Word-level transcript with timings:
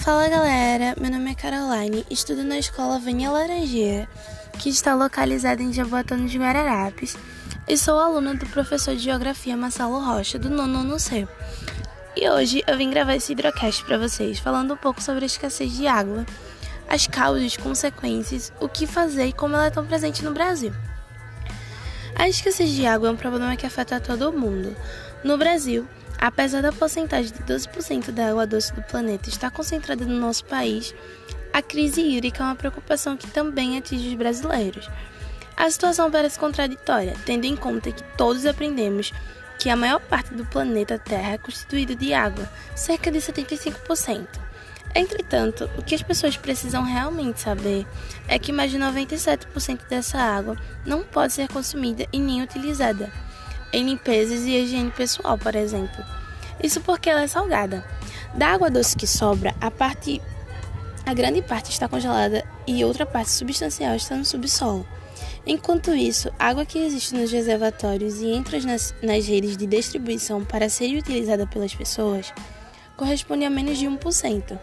Fala 0.00 0.30
galera, 0.30 0.94
meu 0.98 1.10
nome 1.10 1.30
é 1.30 1.34
Caroline, 1.34 2.06
estudo 2.10 2.42
na 2.42 2.58
escola 2.58 2.98
Vânia 2.98 3.30
Laranjeira, 3.30 4.08
que 4.58 4.70
está 4.70 4.94
localizada 4.94 5.62
em 5.62 5.74
Jaboatão 5.74 6.24
dos 6.24 6.34
Guararapes, 6.34 7.18
e 7.68 7.76
sou 7.76 8.00
aluna 8.00 8.34
do 8.34 8.46
professor 8.46 8.96
de 8.96 9.02
Geografia 9.02 9.54
Marcelo 9.58 10.02
Rocha, 10.02 10.38
do 10.38 10.48
nono 10.48 10.82
no 10.82 10.98
C. 10.98 11.28
E 12.16 12.26
hoje 12.30 12.64
eu 12.66 12.78
vim 12.78 12.88
gravar 12.88 13.14
esse 13.14 13.32
hidrocast 13.32 13.84
para 13.84 13.98
vocês, 13.98 14.38
falando 14.38 14.72
um 14.72 14.76
pouco 14.78 15.02
sobre 15.02 15.24
a 15.24 15.26
escassez 15.26 15.76
de 15.76 15.86
água, 15.86 16.24
as 16.88 17.06
causas, 17.06 17.58
consequências, 17.58 18.50
o 18.58 18.70
que 18.70 18.86
fazer 18.86 19.26
e 19.26 19.32
como 19.34 19.54
ela 19.54 19.66
é 19.66 19.70
tão 19.70 19.84
presente 19.86 20.24
no 20.24 20.32
Brasil. 20.32 20.72
A 22.20 22.28
escassez 22.28 22.68
de 22.68 22.84
água 22.84 23.08
é 23.08 23.12
um 23.12 23.16
problema 23.16 23.56
que 23.56 23.64
afeta 23.64 23.98
todo 23.98 24.30
mundo. 24.30 24.76
No 25.24 25.38
Brasil, 25.38 25.88
Apesar 26.18 26.60
da 26.60 26.70
porcentagem 26.70 27.32
de 27.32 27.42
12% 27.44 28.10
da 28.10 28.28
água 28.28 28.46
doce 28.46 28.74
do 28.74 28.82
planeta 28.82 29.30
estar 29.30 29.50
concentrada 29.50 30.04
no 30.04 30.20
nosso 30.20 30.44
país, 30.44 30.94
a 31.50 31.62
crise 31.62 32.02
hídrica 32.02 32.42
é 32.42 32.46
uma 32.46 32.54
preocupação 32.54 33.16
que 33.16 33.26
também 33.26 33.78
atinge 33.78 34.08
os 34.08 34.14
brasileiros. 34.14 34.90
A 35.56 35.70
situação 35.70 36.10
parece 36.10 36.38
contraditória, 36.38 37.16
tendo 37.24 37.46
em 37.46 37.56
conta 37.56 37.90
que 37.90 38.04
todos 38.18 38.44
aprendemos 38.44 39.14
que 39.58 39.70
a 39.70 39.76
maior 39.76 39.98
parte 39.98 40.34
do 40.34 40.44
planeta 40.44 40.98
Terra 40.98 41.32
é 41.32 41.38
constituído 41.38 41.94
de 41.94 42.12
água, 42.12 42.46
cerca 42.76 43.10
de 43.10 43.18
75%. 43.18 44.28
Entretanto, 44.94 45.70
o 45.78 45.82
que 45.82 45.94
as 45.94 46.02
pessoas 46.02 46.36
precisam 46.36 46.82
realmente 46.82 47.40
saber 47.40 47.86
é 48.26 48.38
que 48.38 48.52
mais 48.52 48.70
de 48.70 48.78
97% 48.78 49.80
dessa 49.88 50.18
água 50.18 50.56
não 50.84 51.02
pode 51.02 51.32
ser 51.32 51.48
consumida 51.48 52.06
e 52.12 52.18
nem 52.18 52.42
utilizada 52.42 53.12
em 53.72 53.84
limpezas 53.84 54.40
e 54.40 54.50
higiene 54.50 54.90
pessoal, 54.90 55.38
por 55.38 55.54
exemplo. 55.54 56.04
Isso 56.62 56.80
porque 56.80 57.08
ela 57.08 57.22
é 57.22 57.26
salgada. 57.26 57.84
Da 58.34 58.48
água 58.48 58.70
doce 58.70 58.96
que 58.96 59.06
sobra, 59.06 59.54
a 59.60 59.70
parte 59.70 60.20
a 61.06 61.14
grande 61.14 61.40
parte 61.40 61.70
está 61.70 61.88
congelada 61.88 62.44
e 62.66 62.84
outra 62.84 63.06
parte 63.06 63.30
substancial 63.30 63.96
está 63.96 64.16
no 64.16 64.24
subsolo. 64.24 64.86
Enquanto 65.46 65.94
isso, 65.94 66.30
a 66.38 66.48
água 66.48 66.66
que 66.66 66.78
existe 66.78 67.14
nos 67.14 67.32
reservatórios 67.32 68.20
e 68.20 68.26
entra 68.26 68.60
nas, 68.60 68.94
nas 69.02 69.26
redes 69.26 69.56
de 69.56 69.66
distribuição 69.66 70.44
para 70.44 70.68
ser 70.68 70.96
utilizada 70.96 71.46
pelas 71.46 71.74
pessoas 71.74 72.32
corresponde 73.00 73.46
a 73.46 73.50
menos 73.50 73.78
de 73.78 73.86
1%. 73.86 74.58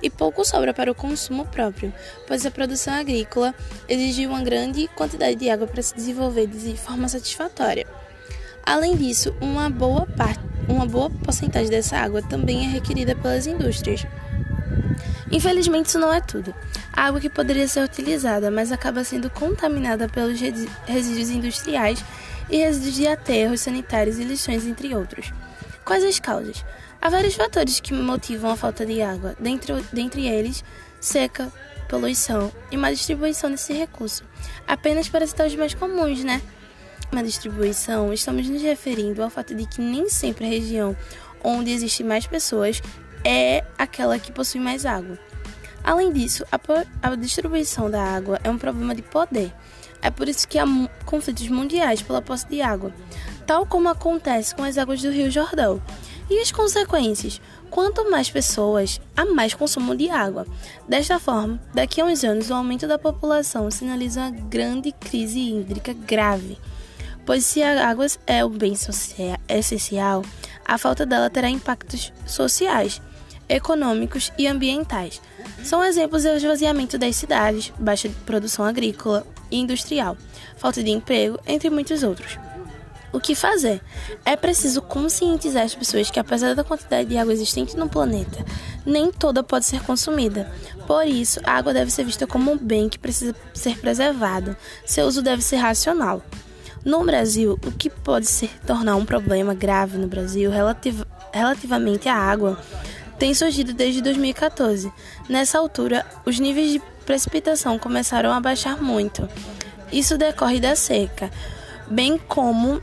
E 0.00 0.08
pouco 0.08 0.44
sobra 0.44 0.72
para 0.72 0.92
o 0.92 0.94
consumo 0.94 1.44
próprio, 1.46 1.92
pois 2.28 2.46
a 2.46 2.50
produção 2.50 2.94
agrícola 2.94 3.52
exige 3.88 4.24
uma 4.24 4.40
grande 4.40 4.86
quantidade 4.94 5.34
de 5.34 5.50
água 5.50 5.66
para 5.66 5.82
se 5.82 5.92
desenvolver 5.92 6.46
de 6.46 6.76
forma 6.76 7.08
satisfatória. 7.08 7.84
Além 8.64 8.96
disso, 8.96 9.34
uma 9.40 9.68
boa 9.68 10.06
parte, 10.06 10.40
uma 10.68 10.86
boa 10.86 11.10
porcentagem 11.10 11.70
dessa 11.70 11.96
água 11.96 12.22
também 12.22 12.64
é 12.64 12.68
requerida 12.68 13.16
pelas 13.16 13.48
indústrias. 13.48 14.06
Infelizmente, 15.32 15.86
isso 15.86 15.98
não 15.98 16.12
é 16.12 16.20
tudo. 16.20 16.54
A 16.92 17.06
água 17.06 17.20
que 17.20 17.28
poderia 17.28 17.66
ser 17.66 17.82
utilizada, 17.82 18.48
mas 18.48 18.70
acaba 18.70 19.02
sendo 19.02 19.28
contaminada 19.28 20.08
pelos 20.08 20.38
resíduos 20.86 21.30
industriais 21.30 22.04
e 22.48 22.58
resíduos 22.58 22.94
de 22.94 23.08
aterros 23.08 23.60
sanitários 23.60 24.20
e 24.20 24.24
lixões, 24.24 24.64
entre 24.64 24.94
outros. 24.94 25.32
Quais 25.84 26.04
as 26.04 26.20
causas? 26.20 26.64
Há 27.02 27.10
vários 27.10 27.34
fatores 27.34 27.80
que 27.80 27.92
motivam 27.92 28.52
a 28.52 28.56
falta 28.56 28.86
de 28.86 29.02
água, 29.02 29.36
dentre, 29.38 29.74
dentre 29.92 30.26
eles, 30.26 30.64
seca, 31.00 31.52
poluição 31.88 32.50
e 32.70 32.76
má 32.76 32.92
distribuição 32.92 33.50
desse 33.50 33.72
recurso. 33.72 34.24
Apenas 34.68 35.08
para 35.08 35.26
citar 35.26 35.48
os 35.48 35.54
mais 35.56 35.74
comuns, 35.74 36.22
né? 36.22 36.40
na 37.12 37.22
distribuição, 37.22 38.12
estamos 38.12 38.48
nos 38.48 38.62
referindo 38.62 39.22
ao 39.22 39.28
fato 39.28 39.54
de 39.54 39.66
que 39.66 39.80
nem 39.80 40.08
sempre 40.08 40.46
a 40.46 40.48
região 40.48 40.96
onde 41.44 41.70
existem 41.70 42.06
mais 42.06 42.26
pessoas 42.26 42.80
é 43.24 43.64
aquela 43.76 44.18
que 44.18 44.32
possui 44.32 44.60
mais 44.60 44.86
água. 44.86 45.18
Além 45.84 46.12
disso, 46.12 46.44
a, 46.50 46.58
a 47.02 47.14
distribuição 47.16 47.90
da 47.90 48.02
água 48.02 48.40
é 48.42 48.48
um 48.48 48.56
problema 48.56 48.94
de 48.94 49.02
poder. 49.02 49.52
É 50.00 50.10
por 50.10 50.28
isso 50.28 50.48
que 50.48 50.58
há 50.58 50.64
conflitos 51.04 51.48
mundiais 51.48 52.00
pela 52.00 52.22
posse 52.22 52.48
de 52.48 52.62
água, 52.62 52.92
tal 53.46 53.66
como 53.66 53.88
acontece 53.88 54.54
com 54.54 54.62
as 54.62 54.78
águas 54.78 55.02
do 55.02 55.10
Rio 55.10 55.30
Jordão. 55.30 55.82
E 56.32 56.40
as 56.40 56.50
consequências? 56.50 57.42
Quanto 57.68 58.10
mais 58.10 58.30
pessoas, 58.30 58.98
há 59.14 59.26
mais 59.26 59.52
consumo 59.52 59.94
de 59.94 60.08
água. 60.08 60.46
Desta 60.88 61.20
forma, 61.20 61.60
daqui 61.74 62.00
a 62.00 62.06
uns 62.06 62.24
anos, 62.24 62.48
o 62.48 62.54
aumento 62.54 62.88
da 62.88 62.98
população 62.98 63.70
sinaliza 63.70 64.22
uma 64.22 64.30
grande 64.30 64.92
crise 64.92 65.38
hídrica 65.38 65.92
grave 65.92 66.56
pois 67.24 67.44
se 67.44 67.62
a 67.62 67.88
água 67.88 68.06
é 68.26 68.44
o 68.44 68.48
bem 68.48 68.74
social, 68.74 69.38
essencial, 69.48 70.24
a 70.64 70.76
falta 70.76 71.06
dela 71.06 71.30
terá 71.30 71.48
impactos 71.48 72.12
sociais, 72.26 73.00
econômicos 73.48 74.32
e 74.36 74.46
ambientais. 74.46 75.20
São 75.62 75.84
exemplos 75.84 76.24
o 76.24 76.28
esvaziamento 76.28 76.98
das 76.98 77.14
cidades, 77.16 77.72
baixa 77.78 78.10
produção 78.26 78.64
agrícola 78.64 79.26
e 79.50 79.58
industrial, 79.58 80.16
falta 80.56 80.82
de 80.82 80.90
emprego, 80.90 81.38
entre 81.46 81.70
muitos 81.70 82.02
outros. 82.02 82.38
O 83.12 83.20
que 83.20 83.34
fazer? 83.34 83.80
É 84.24 84.34
preciso 84.36 84.80
conscientizar 84.80 85.64
as 85.64 85.74
pessoas 85.74 86.10
que, 86.10 86.18
apesar 86.18 86.54
da 86.54 86.64
quantidade 86.64 87.08
de 87.08 87.18
água 87.18 87.32
existente 87.32 87.76
no 87.76 87.88
planeta, 87.88 88.44
nem 88.86 89.12
toda 89.12 89.42
pode 89.42 89.66
ser 89.66 89.82
consumida. 89.82 90.50
Por 90.86 91.06
isso, 91.06 91.38
a 91.44 91.52
água 91.52 91.74
deve 91.74 91.90
ser 91.90 92.04
vista 92.04 92.26
como 92.26 92.50
um 92.50 92.56
bem 92.56 92.88
que 92.88 92.98
precisa 92.98 93.34
ser 93.52 93.78
preservado. 93.78 94.56
Seu 94.86 95.06
uso 95.06 95.20
deve 95.20 95.42
ser 95.42 95.56
racional. 95.56 96.22
No 96.84 97.04
Brasil, 97.04 97.58
o 97.64 97.70
que 97.70 97.90
pode 97.90 98.26
se 98.26 98.48
tornar 98.66 98.96
um 98.96 99.04
problema 99.04 99.54
grave 99.54 99.98
no 99.98 100.08
Brasil 100.08 100.50
relativ 100.50 101.04
relativamente 101.32 102.08
à 102.08 102.14
água 102.14 102.58
tem 103.18 103.32
surgido 103.34 103.72
desde 103.72 104.02
2014. 104.02 104.92
Nessa 105.28 105.58
altura, 105.58 106.04
os 106.26 106.40
níveis 106.40 106.72
de 106.72 106.82
precipitação 107.06 107.78
começaram 107.78 108.32
a 108.32 108.40
baixar 108.40 108.82
muito. 108.82 109.28
Isso 109.92 110.18
decorre 110.18 110.58
da 110.58 110.74
seca, 110.74 111.30
bem 111.88 112.18
como 112.18 112.82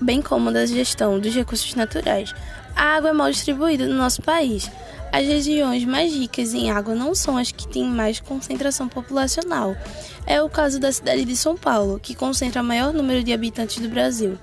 bem 0.00 0.20
como 0.20 0.52
da 0.52 0.66
gestão 0.66 1.18
dos 1.18 1.34
recursos 1.34 1.74
naturais. 1.74 2.34
A 2.74 2.96
água 2.96 3.10
é 3.10 3.12
mal 3.12 3.30
distribuída 3.30 3.86
no 3.86 3.94
nosso 3.94 4.22
país. 4.22 4.70
As 5.12 5.26
regiões 5.26 5.84
mais 5.84 6.12
ricas 6.12 6.52
em 6.52 6.70
água 6.70 6.94
não 6.94 7.14
são 7.14 7.38
as 7.38 7.50
que 7.50 7.66
têm 7.66 7.86
mais 7.86 8.20
concentração 8.20 8.88
populacional. 8.88 9.74
É 10.26 10.42
o 10.42 10.48
caso 10.48 10.78
da 10.78 10.92
cidade 10.92 11.24
de 11.24 11.36
São 11.36 11.56
Paulo, 11.56 11.98
que 11.98 12.14
concentra 12.14 12.60
o 12.60 12.64
maior 12.64 12.92
número 12.92 13.22
de 13.22 13.32
habitantes 13.32 13.80
do 13.80 13.88
Brasil. 13.88 14.38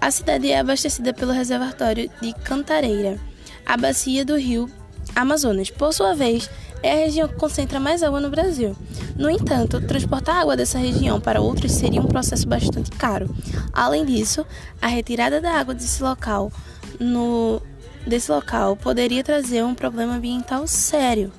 A 0.00 0.10
cidade 0.10 0.50
é 0.50 0.58
abastecida 0.58 1.14
pelo 1.14 1.32
reservatório 1.32 2.10
de 2.20 2.34
Cantareira, 2.44 3.18
a 3.64 3.76
bacia 3.76 4.24
do 4.24 4.36
rio 4.36 4.70
Amazonas. 5.16 5.70
Por 5.70 5.94
sua 5.94 6.14
vez, 6.14 6.50
é 6.82 6.92
a 6.92 7.06
região 7.06 7.26
que 7.26 7.36
concentra 7.36 7.80
mais 7.80 8.02
água 8.02 8.20
no 8.20 8.28
Brasil. 8.28 8.76
No 9.16 9.30
entanto, 9.30 9.80
transportar 9.80 10.36
água 10.36 10.56
dessa 10.56 10.78
região 10.78 11.18
para 11.18 11.40
outras 11.40 11.72
seria 11.72 12.02
um 12.02 12.06
processo 12.06 12.46
bastante 12.46 12.90
caro. 12.90 13.34
Além 13.72 14.04
disso, 14.04 14.44
a 14.80 14.86
retirada 14.86 15.40
da 15.40 15.52
água 15.52 15.74
desse 15.74 16.02
local 16.02 16.52
no 17.00 17.60
desse 18.06 18.30
local 18.30 18.76
poderia 18.76 19.24
trazer 19.24 19.64
um 19.64 19.74
problema 19.74 20.14
ambiental 20.14 20.66
sério. 20.68 21.32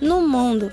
No 0.00 0.20
mundo, 0.20 0.70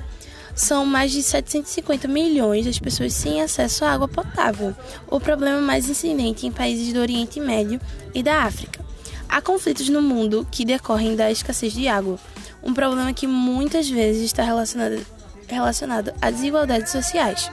são 0.53 0.85
mais 0.85 1.11
de 1.11 1.23
750 1.23 2.07
milhões 2.07 2.65
de 2.65 2.79
pessoas 2.79 3.13
sem 3.13 3.41
acesso 3.41 3.83
à 3.83 3.91
água 3.91 4.07
potável, 4.07 4.75
o 5.07 5.19
problema 5.19 5.59
mais 5.59 5.89
incidente 5.89 6.45
em 6.45 6.51
países 6.51 6.93
do 6.93 6.99
Oriente 6.99 7.39
Médio 7.39 7.81
e 8.13 8.21
da 8.21 8.43
África. 8.43 8.83
Há 9.27 9.41
conflitos 9.41 9.89
no 9.89 10.01
mundo 10.01 10.47
que 10.51 10.63
decorrem 10.63 11.15
da 11.15 11.31
escassez 11.31 11.73
de 11.73 11.87
água, 11.87 12.19
um 12.63 12.73
problema 12.73 13.13
que 13.13 13.27
muitas 13.27 13.89
vezes 13.89 14.23
está 14.23 14.43
relacionado, 14.43 15.05
relacionado 15.47 16.13
a 16.21 16.31
desigualdades 16.31 16.91
sociais. 16.91 17.51